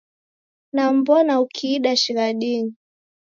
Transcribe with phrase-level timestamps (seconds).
[0.77, 2.73] Nam'mbona ukiida shighadinyi.